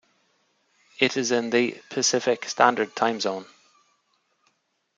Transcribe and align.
It 0.97 1.15
is 1.15 1.29
in 1.29 1.51
the 1.51 1.79
Pacific 1.91 2.45
Standard 2.45 2.95
Time 2.95 3.19
Zone. 3.19 3.45